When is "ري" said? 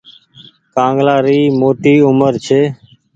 1.25-1.37